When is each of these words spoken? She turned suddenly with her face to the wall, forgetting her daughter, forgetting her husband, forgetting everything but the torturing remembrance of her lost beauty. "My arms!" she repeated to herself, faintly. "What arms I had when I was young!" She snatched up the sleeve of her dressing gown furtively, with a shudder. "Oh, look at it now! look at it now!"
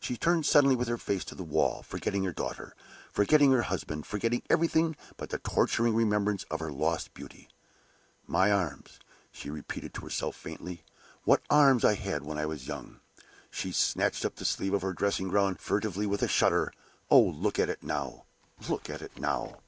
She 0.00 0.18
turned 0.18 0.44
suddenly 0.44 0.76
with 0.76 0.86
her 0.88 0.98
face 0.98 1.24
to 1.24 1.34
the 1.34 1.42
wall, 1.42 1.82
forgetting 1.82 2.24
her 2.24 2.32
daughter, 2.34 2.74
forgetting 3.10 3.52
her 3.52 3.62
husband, 3.62 4.04
forgetting 4.06 4.42
everything 4.50 4.96
but 5.16 5.30
the 5.30 5.38
torturing 5.38 5.94
remembrance 5.94 6.44
of 6.50 6.60
her 6.60 6.70
lost 6.70 7.14
beauty. 7.14 7.48
"My 8.26 8.52
arms!" 8.52 8.98
she 9.30 9.48
repeated 9.48 9.94
to 9.94 10.02
herself, 10.02 10.36
faintly. 10.36 10.84
"What 11.24 11.40
arms 11.48 11.86
I 11.86 11.94
had 11.94 12.22
when 12.22 12.36
I 12.36 12.44
was 12.44 12.68
young!" 12.68 13.00
She 13.50 13.72
snatched 13.72 14.26
up 14.26 14.34
the 14.34 14.44
sleeve 14.44 14.74
of 14.74 14.82
her 14.82 14.92
dressing 14.92 15.30
gown 15.30 15.54
furtively, 15.54 16.06
with 16.06 16.20
a 16.22 16.28
shudder. 16.28 16.70
"Oh, 17.10 17.22
look 17.22 17.58
at 17.58 17.70
it 17.70 17.82
now! 17.82 18.26
look 18.68 18.90
at 18.90 19.00
it 19.00 19.18
now!" 19.18 19.60